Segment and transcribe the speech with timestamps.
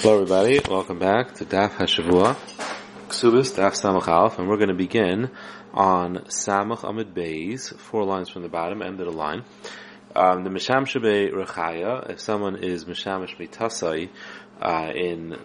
[0.00, 2.36] Hello everybody, welcome back to Daf Hashavua,
[3.08, 5.28] Ksubis Daf Samach Alf, and we're going to begin
[5.74, 9.42] on Samach Amid Beis, four lines from the bottom, end of the line.
[10.14, 14.08] Um, the Misham Shabei Rechaya, if someone is Mishamish Mitasai,
[14.62, 15.36] uh, in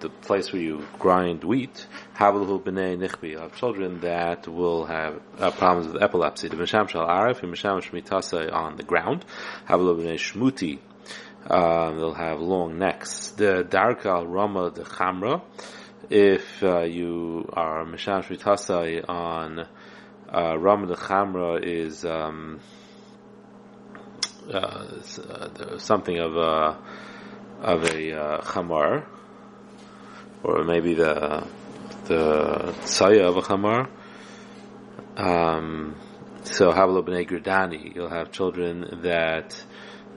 [0.00, 1.86] the place where you grind wheat,
[2.16, 6.48] Habalahu B'nei Nichbi, you have children that will have uh, problems with epilepsy.
[6.48, 9.24] The Misham Shal Arif, Mishamish Mitasai on the ground,
[9.68, 10.80] Habalahu B'nei Shmuti,
[11.48, 13.30] um, they'll have long necks.
[13.30, 15.42] The Darka Rama the Chamra,
[16.08, 19.66] if uh, you are Misham Shmitasai on
[20.32, 22.60] uh, Rama the Chamra is um,
[24.52, 26.78] uh, uh something of a
[27.60, 29.06] of a uh, chamar,
[30.42, 31.46] or maybe the
[32.06, 33.88] the saya of a chamar.
[35.16, 35.96] Um,
[36.44, 39.64] so Havlo b'nei Gردani, you'll have children that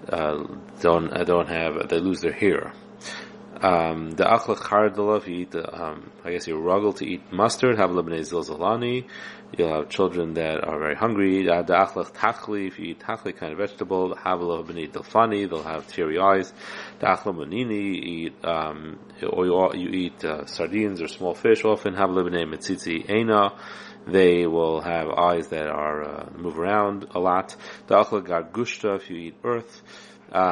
[0.10, 0.44] uh,
[0.82, 2.74] don't uh, don't have they lose their hair.
[3.62, 7.90] Um, the achlach chardala, you eat um, I guess you're ruggle to eat mustard, have
[7.90, 9.06] lebnei zilzalani.
[9.58, 11.50] You'll have children that are very hungry.
[11.50, 15.64] Uh, the achlach tachli, if you eat tachli kind of vegetable, have lebnei delfani, they'll
[15.64, 16.54] have teary eyes.
[17.00, 21.96] The achla munini, eat, um, or you, you eat uh, sardines or small fish, often
[21.96, 23.54] have lebnei mitzitzi ena.
[24.08, 27.56] They will have eyes that are uh, move around a lot.
[27.88, 29.82] The achla gargushta, if you eat earth.
[30.30, 30.52] Uh,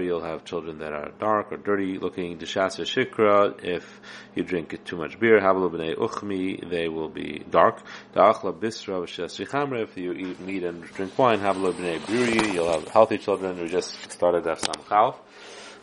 [0.00, 2.38] you'll have children that are dark or dirty looking.
[2.38, 4.00] Deshasa shikra, if
[4.34, 5.40] you drink too much beer.
[5.40, 7.80] Habalubnei uchmi, they will be dark.
[8.14, 11.38] Da'achla bisra if you eat meat and drink wine.
[11.38, 15.16] Habalubnei buri, you'll have healthy children who just started to have some chalf.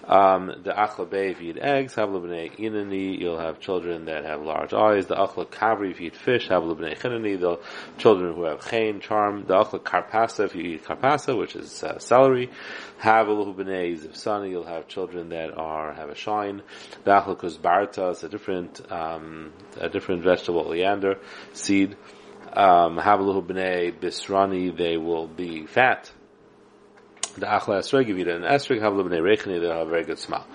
[0.07, 4.25] Um, the achla bay if you eat eggs, havla b'nei inani, you'll have children that
[4.25, 5.05] have large eyes.
[5.05, 7.59] The achla kavri if you eat fish, havla b'nei chinani, the
[7.97, 9.45] children who have chain, charm.
[9.45, 12.49] The achla karpasa if you eat karpasa, which is uh, celery.
[13.01, 16.63] Havla b'nei zivsani, you'll have children that are, have a shine.
[17.03, 21.19] The achla kuzbarta is a different, um, a different vegetable, oleander,
[21.53, 21.97] seed.
[22.51, 26.11] Um, Havla b'nei bisrani, they will be fat
[27.35, 30.19] the Achla Esrog give you an Esrog have Libnei Rechini, they'll have a very good
[30.19, 30.45] smell.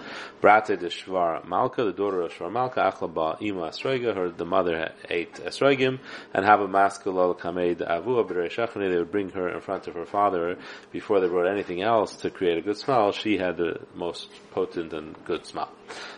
[0.41, 4.45] Brate de Shvar Malka, the daughter of Shvar Malka, Achla Ba Ima Esroga, her, the
[4.45, 5.99] mother ate Esrogim,
[6.33, 9.95] and have a maskulal Kameid Avu Abirei Shachani, they would bring her in front of
[9.95, 10.57] her father
[10.93, 13.13] before they brought anything else to create a good smell.
[13.13, 15.71] She had the most potent and good smell.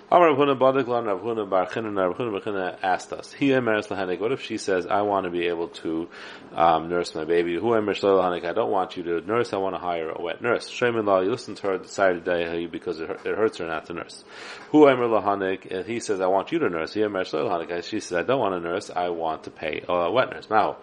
[0.09, 3.89] Amar Rav Huna Badaglan Rav Huna Bar Chinan Rav Huna Bar asked us, He Emeres
[3.89, 6.09] Lahanik, what if she says, I want to be able to
[6.55, 7.55] um, nurse my baby?
[7.57, 10.41] Who Emeres Lahanik, I don't want you to nurse, I want to hire a wet
[10.41, 10.71] nurse.
[10.71, 13.95] Shremin Law, you listen to her, decide to die because it hurts her not to
[13.95, 14.25] nurse.
[14.71, 16.95] Who Emer Lahanik, he says, I want you to nurse.
[16.95, 20.11] He Emeres Lahanik, she says, I don't want to nurse, I want to pay a
[20.11, 20.49] wet nurse.
[20.51, 20.77] Now,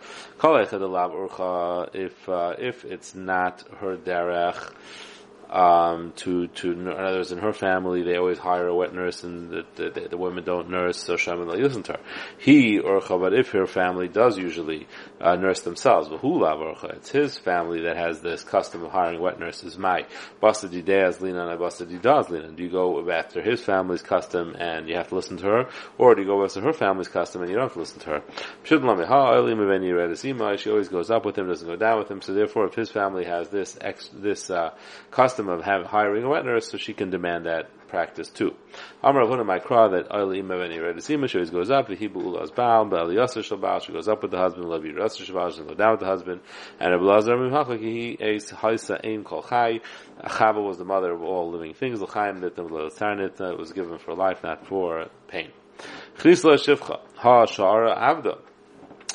[1.94, 4.74] if, uh, if it's not her derech,
[5.50, 9.24] um, to to in other words, in her family they always hire a wet nurse,
[9.24, 12.00] and the the, the women don't nurse, so Shaman listen to her.
[12.38, 14.88] He or Chabad, if her family does usually
[15.22, 19.40] uh, nurse themselves, but orcha, it's his family that has this custom of hiring wet
[19.40, 19.78] nurses.
[19.78, 20.06] My
[20.42, 22.52] basta dideas lina and basta didas lina.
[22.52, 26.16] Do you go after his family's custom and you have to listen to her, or
[26.16, 28.24] do you go after her family's custom and you don't have to listen to her?
[30.58, 32.22] She always goes up with him, doesn't go down with him.
[32.22, 34.72] So therefore, if his family has this ex, this uh,
[35.12, 38.54] custom custom of have, hiring a wet nurse, so she can demand that practice too.
[39.02, 42.86] Amar Avuna Maikra that Oili Meveni Redesima, she always goes up, the Hibu Ulas Baal,
[42.86, 45.92] Baal Yasser Shabal, she goes up with the husband, Love Yasser Shabal, she goes down
[45.94, 46.42] with the husband,
[46.80, 49.80] and Rabbi Lazar Mimhachak, he is Haisa Ein Kol Chai,
[50.24, 54.14] Chava was the mother of all living things, L'chaim Nitam L'Tarnit, it was given for
[54.14, 55.50] life, not for pain.
[56.20, 58.38] Chisla Shivcha, Ha Shara Avda,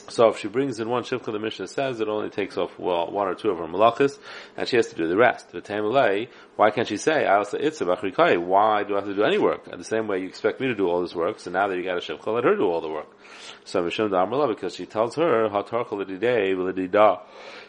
[0.09, 3.11] so if she brings in one shivcha, the Mishnah says it only takes off well
[3.11, 4.19] one or two of her malachas,
[4.57, 5.55] and she has to do the rest.
[6.57, 7.85] Why can't she say, I also it's a
[8.39, 9.69] Why do I have to do any work?
[9.71, 11.77] And the same way you expect me to do all this work, so now that
[11.77, 13.09] you got a shivcha, let her do all the work.
[13.65, 15.49] So Mishum because she tells her,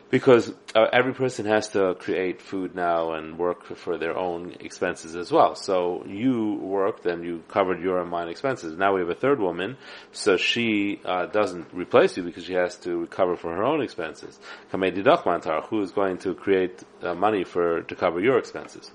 [0.09, 5.15] because uh, every person has to create food now and work for their own expenses
[5.15, 5.55] as well.
[5.55, 8.75] So you worked and you covered your and mine expenses.
[8.77, 9.77] Now we have a third woman,
[10.11, 14.39] so she uh, doesn't replace you because she has to cover for her own expenses.
[14.71, 18.91] Who is going to create uh, money for to cover your expenses?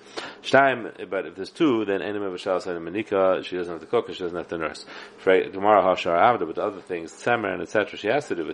[0.51, 4.59] but if there's two, then Manika, she doesn't have to cook, she doesn't have to
[4.59, 4.85] nurse.
[5.25, 7.97] Gemara Hashar Avda, but other things, Tzemer and etc.
[7.97, 8.45] She has to do.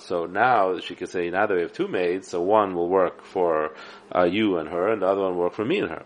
[0.00, 3.24] So now she could say, now that we have two maids, so one will work
[3.24, 3.74] for
[4.14, 6.04] uh, you and her, and the other one will work for me and her.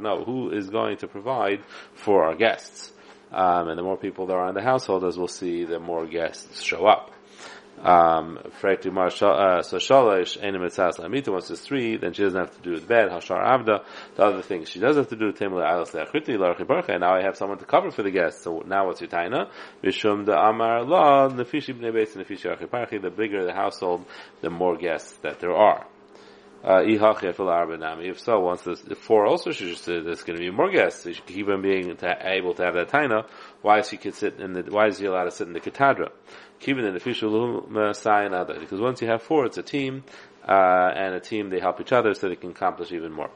[0.00, 1.62] No, who is going to provide
[1.94, 2.92] for our guests?
[3.32, 6.06] Um, and the more people there are in the household, as we'll see, the more
[6.06, 7.10] guests show up.
[7.86, 11.30] Um, so shalish enim etzas lamita.
[11.30, 13.10] Once there's three, then she doesn't have to do the bed.
[13.10, 13.84] Hashar avda.
[14.16, 15.30] The other things she does have to do.
[15.30, 18.42] Timle alas leachriti larchi And now I have someone to cover for the guests.
[18.42, 19.50] So now what's your taina?
[19.84, 24.04] Vishum the amar la nefishi bnei beis nefishi archi The bigger the household,
[24.40, 25.86] the more guests that there are.
[26.64, 31.02] Uh, if so, once there's four also, should there's going to be more guests.
[31.02, 33.26] So should keep on being able to have that taina.
[33.62, 34.62] Why is she could sit in the?
[34.62, 36.10] Why is he allowed to sit in the katadra?
[36.58, 37.00] Keeping in the
[38.58, 40.02] because once you have four, it's a team,
[40.48, 43.30] uh, and a team they help each other so they can accomplish even more.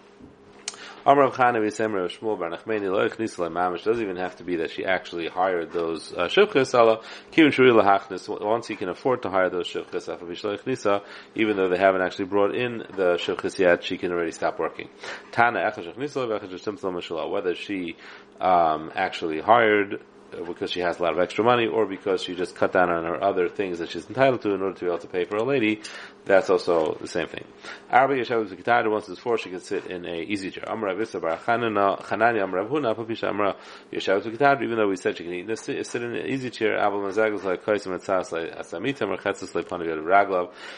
[1.07, 4.71] Amr Chana Visemer Shmuel Bar Nachmeni Lo Ichnis Mamish doesn't even have to be that
[4.71, 6.79] she actually hired those uh, shivchis.
[6.79, 7.01] Allah
[7.33, 8.29] Kivin Shuri Lahachnis.
[8.29, 11.03] Once he can afford to hire those shivchis, Afavish
[11.35, 14.91] even though they haven't actually brought in the shivchis yet, she can already stop working.
[15.33, 17.97] Tana Echash Echnis Whether she
[18.39, 20.03] um, actually hired
[20.47, 23.05] because she has a lot of extra money or because she just cut down on
[23.05, 25.37] her other things that she's entitled to in order to be able to pay for
[25.37, 25.81] a lady,
[26.25, 27.45] that's also the same thing.
[27.91, 30.65] Arabi Yeshav Zikitada, once it's four, she can sit in a easy chair.
[30.69, 33.57] Amra Visa Bar Chanani Amra Huna, Papisha Amra
[33.93, 37.61] even though we said she can sit in an easy chair, like.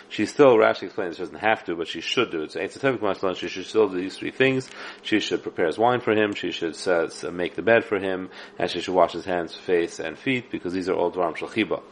[0.09, 2.53] She still, Rashi explains, she doesn't have to, but she should do it.
[2.53, 4.69] So Maslan, she should still do these three things.
[5.03, 8.31] She should prepare his wine for him, she should uh, make the bed for him,
[8.59, 11.83] and she should wash his hands, face, and feet, because these are all Dvaram Shalchiba.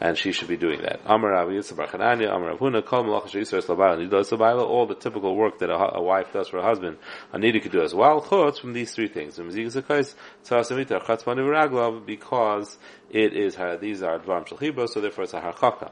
[0.00, 1.00] And she should be doing that.
[1.04, 3.06] Amar Rabbi Yitzhak Bar Chananya, Amar Huna, Kol
[4.66, 6.98] all the typical work that a, a, wife does for a husband,
[7.32, 8.20] a could do as well.
[8.20, 9.36] Chutz from these three things.
[12.06, 12.78] Because
[13.10, 15.90] it is these are dvarim shalchiba, so therefore it's a harchaka.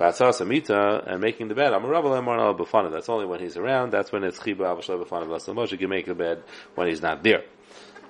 [0.00, 1.72] Samita and making the bed.
[1.72, 3.92] That's only when he's around.
[3.92, 5.70] That's when it's chiba avashal b'fanav.
[5.70, 6.42] You can make the bed
[6.74, 7.44] when he's not there.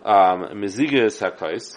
[0.05, 1.77] Um, Mizigas hakais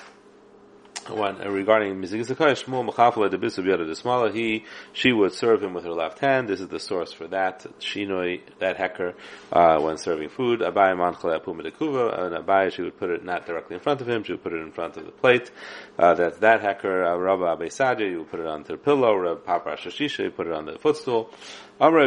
[1.10, 5.84] when uh, regarding Mizigas Shmuel Mechafel de Bisu Biyada he she would serve him with
[5.84, 6.48] her left hand.
[6.48, 9.14] This is the source for that shinoi that hacker,
[9.52, 10.60] uh, when serving food.
[10.60, 14.10] Abai Manchale Apuma Dekuva, and Abai she would put it not directly in front of
[14.10, 14.24] him.
[14.24, 15.52] She would put it in front of the plate.
[15.98, 19.16] Uh, that's that hacker, Uh, Rabba Abai Sadya, you would put it on the pillow.
[19.16, 21.32] Rabba Papa Shashisha, you put it on the footstool.
[21.80, 21.98] You're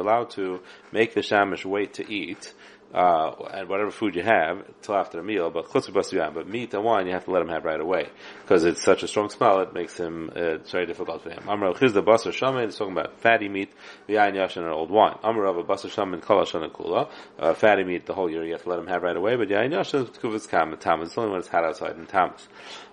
[0.00, 0.60] allowed to
[0.92, 2.54] make the shamish wait to eat
[2.94, 5.50] uh, and whatever food you have till after a meal.
[5.50, 8.08] But but meat and wine you have to let him have right away
[8.42, 9.60] because it's such a strong smell.
[9.60, 11.42] It makes him uh, it's very difficult for him.
[11.48, 13.72] Amar chizda basar shaman is talking about fatty meat,
[14.08, 15.16] v'yayin yashin and old wine.
[15.22, 18.62] Amar of a basar shaman kol kula, uh, fatty meat the whole year you have
[18.62, 19.36] to let him have right away.
[19.36, 21.08] But yayin yashin kuvas kam tamas.
[21.08, 22.46] It's only when it's hot outside in tamas.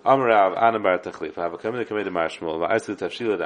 [0.06, 1.36] Amrav Anabar Tachlif.
[1.36, 2.66] Have a coming to Mar Shmuel.
[2.66, 3.38] Va'asu Tafshila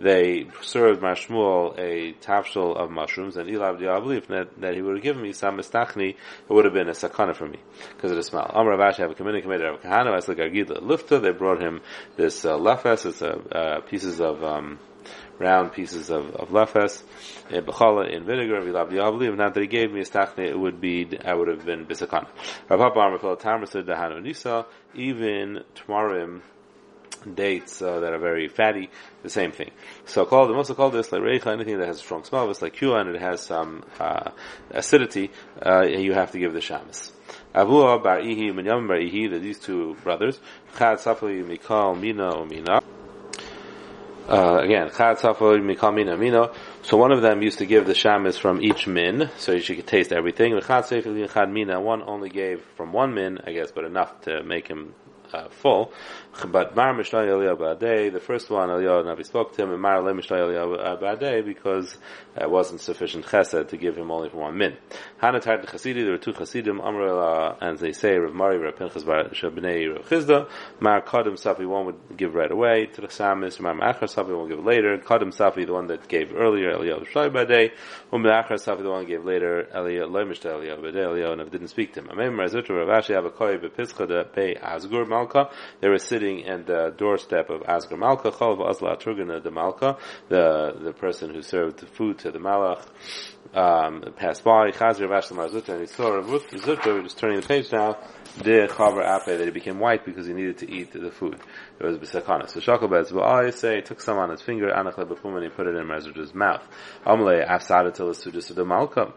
[0.00, 4.96] They served Mar Shmuel a tafshil of mushrooms, and Ilav Diabli, that, that he would
[4.96, 6.16] have given me some mistachni, it
[6.48, 7.58] would have been a sakana for me
[7.96, 8.50] because of the smell.
[8.54, 10.16] Amrav Ash have a coming to of Kahana.
[10.16, 11.80] As like Argida Lufta, they brought him
[12.16, 13.06] this uh, lefes.
[13.06, 14.78] It's a uh, pieces of um,
[15.38, 17.02] round pieces of, of lefes,
[17.50, 19.28] b'chala in vinegar, diabli.
[19.28, 21.86] If not that he gave me a stachne, it would be, I would have been
[21.86, 22.26] bisakan.
[22.68, 26.42] Rav Papa Amar Tamar said dahanu nisa, even tamarim,
[27.34, 28.90] dates uh, that are very fatty,
[29.22, 29.70] the same thing.
[30.06, 32.62] So called, the most called this like reicha, anything that has a strong smell, it's
[32.62, 34.30] like kua and it has some uh,
[34.70, 35.30] acidity,
[35.64, 37.12] uh, you have to give the shamas.
[37.54, 40.40] Avua bar ihi, Minyam bar ihi, these two brothers,
[40.78, 42.80] chad safli mikal mina or mina.
[44.28, 46.50] Uh, again, chad safli mikal mina mina.
[46.82, 49.86] So one of them used to give the shamas from each min, so you could
[49.86, 50.58] taste everything.
[50.60, 54.42] Chad safli chad mina, one only gave from one min, I guess, but enough to
[54.42, 54.94] make him
[55.32, 55.92] uh, full.
[56.46, 60.02] But Mar Mishnah Eliyahu Ba'adei, the first one Eliyahu Navi spoke to him, and Mar
[60.02, 61.96] Le Mishnah Eliyahu Ba'adei because
[62.34, 64.76] it wasn't sufficient chesed to give him only for one min.
[65.22, 69.04] Hanatar the Chasidi, there were two Chasidim, Amr and they say Rav Mari, Rav Pinchas
[69.04, 70.48] Bar Shabnei, Rav Chizda.
[70.80, 74.96] Mar Kadim Safi, one would give right away Samis, Mar Ma'achar Safi, one give later.
[74.98, 77.72] Kadim Safi, the one that gave earlier, Eliyahu Shai Ba'adei.
[78.10, 81.68] Um Ma'achar Safi, the one gave later, Eliyahu Le Mishnah Eliyahu Ba'adei, Eliyahu Navi didn't
[81.68, 82.08] speak to him.
[82.08, 85.50] Amem Razutra Rav Ashi Abakoi Bepischa de Pei Azgur Malka.
[85.80, 89.96] They were sitting at the doorstep of Asgar Malka, Chalav Azla Turgana de Malka,
[90.28, 92.86] the, the person who served the food to the Malach,
[93.54, 97.72] um, passed by, Chazir Vashlam Zuta, and he saw Rav Zuta, just turning the page
[97.72, 97.98] now,
[98.38, 101.40] the Chavar Ape, that he became white because he needed to eat the food.
[101.80, 102.48] It was Bisakana.
[102.48, 105.84] So I say, took some on his finger, Anachle Bapum, and he put it in
[105.86, 106.62] Mazur's mouth.
[107.04, 109.12] Amle, Afsada till the Sudis of the Malka.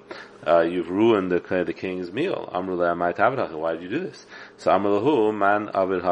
[0.46, 2.50] Uh, you've ruined the, the king's meal.
[2.54, 3.54] Amrule Amai Tavracha.
[3.54, 4.26] Why did you do this?
[4.58, 6.04] So man Avid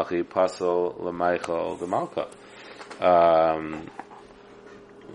[1.80, 2.28] the.
[3.00, 3.90] Um,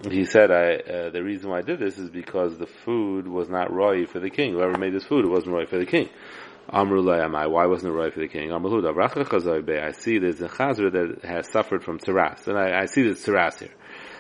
[0.09, 3.49] he said, I, uh, the reason why I did this is because the food was
[3.49, 4.53] not roy for the king.
[4.53, 6.09] Whoever made this food, it wasn't roy for the king.
[6.71, 8.53] Amru why wasn't it right for the king?
[8.53, 13.03] Amru I see there's a chazra that has suffered from tzaras, and I, I see
[13.03, 13.73] there's tzaras here.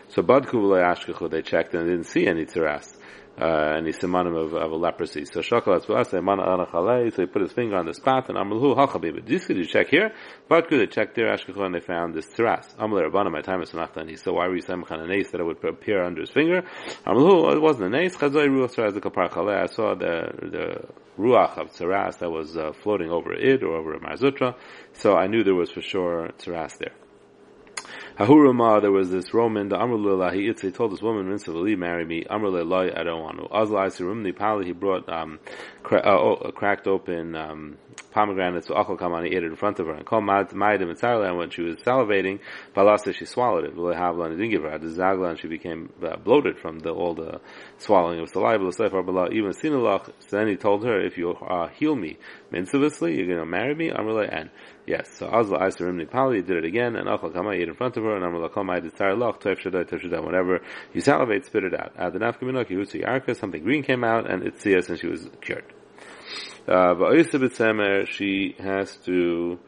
[0.09, 2.97] So Badku they checked and didn't see any tzaras
[3.41, 5.25] uh, any simanim of, of a leprosy.
[5.25, 5.85] So shakal.
[5.85, 9.27] So he put his finger on the spot and amalhu halchabib.
[9.27, 10.13] This could you check here?
[10.49, 11.27] But could they check there?
[11.27, 12.75] Ashkechon and they found this tzeras.
[12.77, 14.09] Amalei rabbana my time is nachtan.
[14.09, 16.63] He said why were you kind of nace that it would appear under his finger?
[17.07, 18.17] Amalhu it wasn't a nace.
[18.17, 19.63] Chazoi ruach tzeras the kapar chalei.
[19.63, 23.95] I saw the the ruach of tzeras that was uh, floating over it or over
[23.95, 24.55] a marzutra.
[24.95, 26.95] So I knew there was for sure tzeras there.
[28.19, 32.25] Hahurama, there was this Roman, the Amrullah, he he told this woman, Minsavali, marry me,
[32.29, 33.45] Amrullah, I don't want to.
[33.45, 35.39] Azla Isirum, Pali, he brought, um,
[35.85, 37.77] cra- uh, oh, cracked open, um,
[38.11, 41.63] pomegranates, Achal Kamani ate it in front of her, and called Maidim and when she
[41.63, 42.41] was salivating,
[42.75, 46.17] Balasa, she swallowed it, V'le Havla, and didn't give her, Zagla, and she became uh,
[46.17, 47.41] bloated from the, all the
[47.77, 52.19] swallowing of saliva, even Sinulach, so then he told her, if you, uh, heal me,
[52.53, 54.51] Minsavasli, you're gonna marry me, Amrullah, and,
[54.89, 55.11] Yes.
[55.19, 58.17] So Azla Aisarim Nipali did it again, and Achal Kama ate in front of her,
[58.17, 60.63] and Amrullah Kama did Tzar Loch, Tev Shadai, Tev Shadai, whenever
[60.95, 61.93] you salivate, spit it out.
[61.99, 65.29] At the Nafkaminok, Yehutsu Yarka, something green came out, and it's Tziyas, and she was
[65.43, 65.67] cured.
[66.67, 69.59] Uh, but she has to,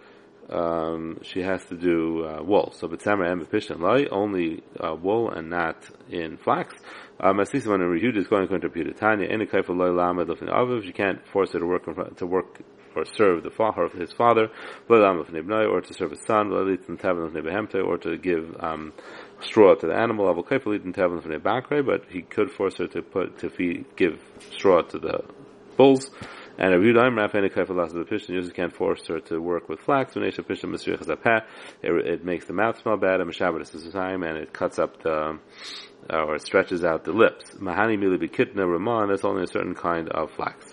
[0.49, 2.73] um, she has to do uh, wool.
[2.75, 6.75] So B'tzemer and B'pishan Lai, only uh, wool and not in flax.
[7.21, 10.95] Masisa when a rehud is going to interpret Tanya, any kaifa loy lama aviv, you
[10.95, 12.63] can't force her to work to work
[12.97, 14.49] or serve the father of his father,
[14.89, 18.93] or to serve his son, or to give um,
[19.41, 24.21] straw to the animal, but he could force her to put to feed, give
[24.51, 25.25] straw to the
[25.77, 26.11] bulls.
[26.59, 30.15] And Rabbi Yudaim Rafani Kaifalas the Pishin usually can't force her to work with flax.
[30.15, 31.41] When Esha Pishin Masriach Zapeh,
[31.83, 33.23] it makes the mouth smell bad.
[33.23, 35.39] And Meshabbos is the time, and it cuts up the
[36.13, 37.55] uh, or it stretches out the lips.
[37.55, 39.09] Mahani Mili Bikitna Raman.
[39.09, 40.70] That's only a certain kind of flax.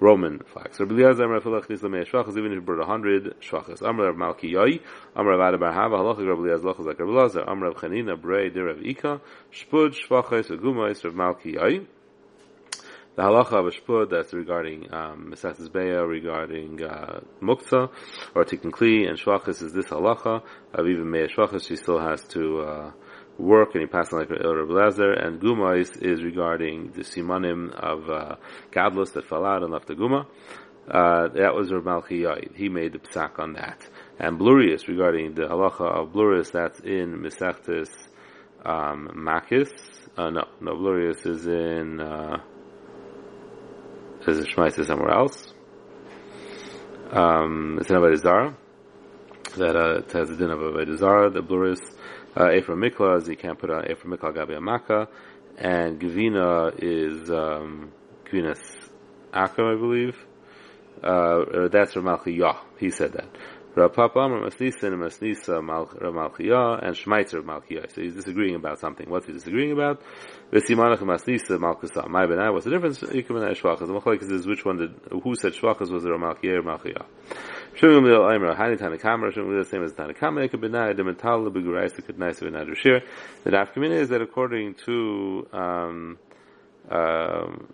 [0.00, 0.78] Roman flax.
[0.78, 3.82] Rabbi Eliezer Amar Filach Nisla Mei Shvachas, even if you brought a hundred Shvachas.
[3.82, 4.80] Amar Rav Malki Yoi,
[5.14, 8.52] Amar Rav Bar Hava, Halacha Rabbi Eliezer Lachas like Rabbi Eliezer, Amar Rav Chanina, Brei,
[8.52, 9.20] De Rav Ika,
[9.52, 11.86] Shpud, Shvachas, Agumais, Rav Malki Yoi.
[13.16, 17.90] The halacha of a shpud that's regarding um, Mesachtes Beya, regarding uh, Muktzah,
[18.34, 20.42] or Tikkun Kli, and Shvachas is this halacha
[20.74, 22.92] of even Mei Shvachas, she still has to uh,
[23.38, 28.08] work, and he passed on like El Blazer, and Gumais is regarding the simanim of
[28.08, 28.36] uh,
[28.72, 30.26] Gadlus that fell out and left the Guma.
[30.88, 33.86] Uh, that was Rav Malchi He made the psak on that.
[34.18, 37.90] And Blurius, regarding the halacha of Blurius, that's in Mesechtes
[38.64, 39.70] um, Makis.
[40.16, 42.38] Uh, no, no, Blurius is in, uh,
[44.28, 45.52] is it Shemaisa somewhere else?
[47.10, 48.56] Um, it's in Avodah Zarah.
[49.56, 51.80] That, uh, it has the din of Avodah Zarah, the Blurius
[52.38, 55.08] Ephraim Mikla is you can't put on Ephraim Mikla Gabi Amaka,
[55.56, 57.92] and Gavina is um,
[58.26, 58.60] Gavinas
[59.32, 60.16] Akum, I believe.
[61.02, 62.58] Uh, that's from Malchiyah.
[62.78, 63.28] He said that.
[63.76, 67.94] Rav Papa Masnisa and Masnisa Malchiyah and Shmaitzer Malchiyah.
[67.94, 69.10] So he's disagreeing about something.
[69.10, 70.00] What's he disagreeing about?
[70.50, 72.08] Vesimanach Masnisa Malchusah.
[72.08, 72.50] My benai.
[72.54, 73.00] What's the difference?
[73.00, 73.80] Ikum and Shvachas.
[73.80, 77.04] The Machlekes is which one did, who said Shvachas was it or Malchiyah or Malchiyah?
[77.74, 79.30] Shimon Gamliel Aimer Hani Tanakama.
[79.34, 80.42] Shimon Gamliel the same as Tanakama.
[80.46, 83.02] It could be nai the mental the begurais it could nice be nai shir.
[83.44, 86.18] The nafkamina is that according to um,
[86.90, 87.68] um,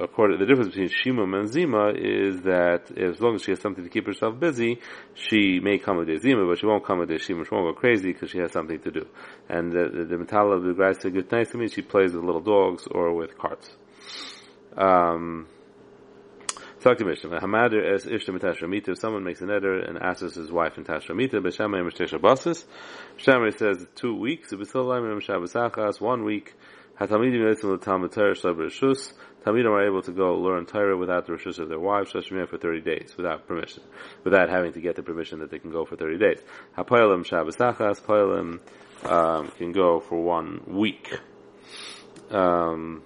[0.00, 3.84] according the difference between Shimum and Zima is that as long as she has something
[3.84, 4.80] to keep herself busy,
[5.14, 7.44] she may come with Zima, but she won't come with Shimum.
[7.44, 9.06] She won't go crazy because she has something to do.
[9.48, 10.74] And the, the, the mental of the
[11.30, 11.68] nice to me.
[11.68, 13.70] She plays with little dogs or with carts.
[14.76, 15.46] Um,
[16.80, 17.40] Talk to Mishnah.
[17.40, 18.90] Hamader es ishta mitashramita.
[18.90, 22.64] If someone makes an eder and asks his wife in tashramita, b'shamay mishtesha basis.
[23.18, 24.52] Shamay says two weeks.
[24.52, 26.54] B'silayim mishabasachas, one week.
[27.00, 29.12] Hatamidim yitzim l'talmud Torah shlab rishus.
[29.44, 32.58] Talmidim are able to go learn Torah without the rishus of their wives, shashmiyah for
[32.58, 33.84] 30 days, without permission.
[34.24, 36.40] Without having to get the permission that they can go for 30 days.
[36.76, 38.58] Hapoyalim shabasachas, poyalim,
[39.08, 41.16] um, can go for one week.
[42.30, 43.02] Um,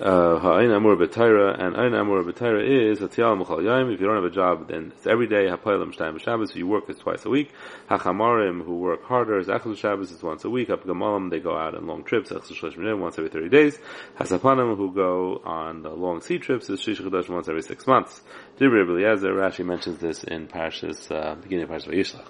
[0.00, 3.92] Ha'ain Amur B'Taira, and Ain Amur B'Taira is Hatiyal Muchal Yayim.
[3.92, 5.48] If you don't have a job, then it's every day.
[5.48, 7.50] Ha'paylam Shtayim Shabbos, you work this twice a week.
[7.90, 10.68] Hachamarim, who work harder, is Echel Shabbos, is once a week.
[10.68, 13.78] Ha'pgamalim, they go out on long trips, Echel Shlosh once every 30 days.
[14.18, 18.22] Hasapanim, who go on the long sea trips, is Shish once every six months.
[18.58, 22.26] Dibri Eliezer, Rashi mentions this in Parashas, uh, beginning of Parashas Vayishlach.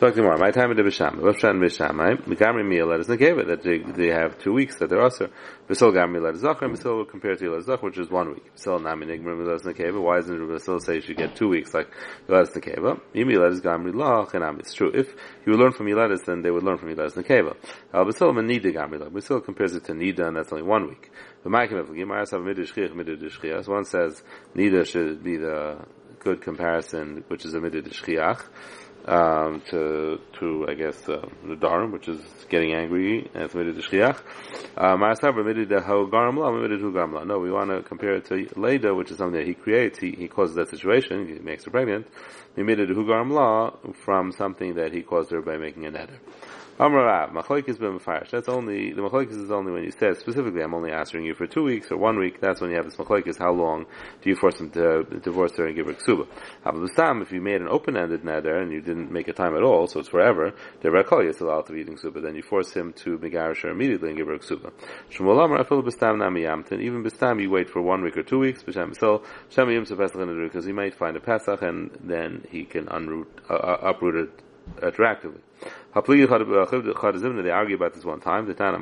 [0.00, 0.36] Talk tomorrow.
[0.38, 1.20] My time of the Bisham.
[1.22, 2.26] Bisham Bishamai.
[2.26, 5.28] Megamri meal let us nekeva that they, they have two weeks that they're also.
[5.68, 6.68] Basil gamri let us zachar.
[6.68, 8.50] Basil compared to let us which is one week.
[8.56, 9.64] Basil nami nigmri let us.
[9.64, 11.88] Why doesn't Basil say you get two weeks like
[12.26, 13.00] let us nekeva?
[13.14, 14.90] Yimi let gamri lach and It's true.
[14.92, 15.14] If
[15.46, 17.54] you would learn from Yiladis, then they would learn from Yiladis nekeva.
[17.92, 19.12] Al Basil nida gamri lach.
[19.12, 21.12] Basil compares it to nida, and that's only one week.
[21.46, 21.78] Midah
[23.30, 23.68] shchiach.
[23.68, 24.24] One says
[24.56, 25.86] nida should be the
[26.18, 28.42] good comparison, which is a midah shchiach
[29.06, 33.82] um, to to I guess uh, the Dharam, which is getting angry and committed to
[33.82, 34.18] Shchiach.
[34.76, 37.26] Uh, Marasav permitted the Ho Garamla, permitted Hu Garamla.
[37.26, 39.98] No, we want to compare it to Leda, which is something that he creates.
[39.98, 41.26] He, he causes that situation.
[41.26, 42.06] He makes her pregnant.
[42.56, 42.88] He made it
[44.04, 46.18] from something that he caused her by making a neder.
[46.78, 48.00] Amarav, Machlokes ben.
[48.32, 51.46] That's only, the Machlokes is only when you said specifically, I'm only answering you for
[51.46, 53.86] two weeks or one week, that's when you have this Machlokes, how long
[54.20, 56.26] do you force him to divorce her and give her ksuba?
[56.66, 59.86] Havlusam, if you made an open-ended neder and you didn't make a time at all,
[59.86, 62.92] so it's forever, the Rakol is allowed to be eating ksuba, then you force him
[63.04, 64.72] to megarish her immediately and give her ksuba.
[65.12, 68.40] Shmuel Amar, Afil Bistam Nami Yamtin, even Bistam you wait for one week or two
[68.40, 72.64] weeks, B'Shem Yisrael, Shem Yim Pesach because he might find a Pesach and then he
[72.64, 74.42] can unroot, uh, uh uproot it
[74.82, 75.40] attractively.
[75.94, 78.46] They argue about this one time.
[78.46, 78.78] The Tana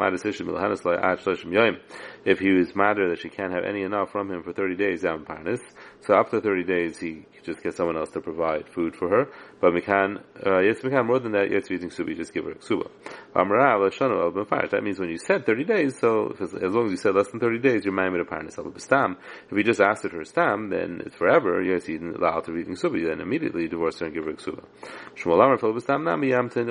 [2.25, 5.03] If he was matter that she can't have any enough from him for 30 days,
[5.03, 5.61] down Parnis.
[6.01, 9.29] So after 30 days, he just gets someone else to provide food for her.
[9.61, 12.89] But Mikan, uh, yes, Mikan, more than that, yes, using Subi, just give her Suba.
[13.35, 17.41] That means when you said 30 days, so as long as you said less than
[17.41, 19.19] 30 days, you're Ma'amid Parnis Stam.
[19.51, 22.61] If you just asked her her Stam, then it's forever, yes, you allow to be
[22.61, 24.63] eating Subi, then immediately divorce her and give her Suba.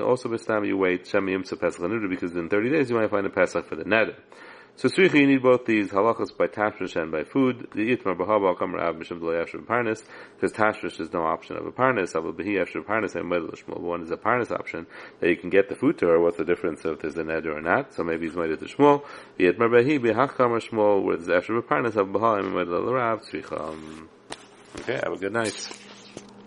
[0.01, 3.29] Also B'Stam you wait, Shem Yimsa Pesach because in 30 days you might find a
[3.29, 4.15] Pesach for the Neder.
[4.77, 7.67] So tzricha, you need both these halachas by tashmish and by food.
[7.75, 10.03] The itmar b'haba kam rav mishum d'lo yasher parnas,
[10.35, 12.13] because tashmish is no option of a parnas.
[12.13, 13.79] Aval b'hi yasher parnas and medel shmul.
[13.79, 14.87] One is a parnas option
[15.19, 16.19] that you can get the food to her.
[16.19, 17.93] What's the difference if there's a neder or not?
[17.93, 19.05] So maybe he's medel to shmul.
[19.37, 23.21] The itmar b'hi b'hach kam shmul, where there's yasher parnas aval b'ha and medel rav
[23.21, 24.07] tzricha.
[24.79, 25.90] Okay, have a good night.